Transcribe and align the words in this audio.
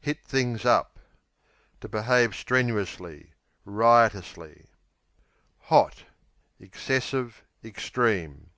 Hit 0.00 0.24
things 0.24 0.64
up 0.64 0.98
To 1.82 1.88
behave 1.88 2.34
strenuously; 2.34 3.34
riotously. 3.64 4.66
Hot 5.60 6.02
Excessive, 6.58 7.44
extreme. 7.64 8.50